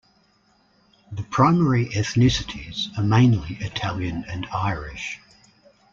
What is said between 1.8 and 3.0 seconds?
ethnicities